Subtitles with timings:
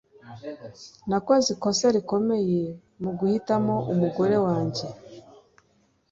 [1.09, 2.61] Nakoze ikosa rikomeye
[3.03, 4.85] muguhitamo umugore wanjye.